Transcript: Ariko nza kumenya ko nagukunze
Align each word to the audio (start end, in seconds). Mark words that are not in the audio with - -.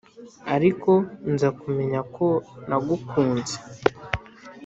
Ariko 0.55 0.91
nza 1.33 1.49
kumenya 1.59 1.99
ko 2.15 2.27
nagukunze 2.67 3.55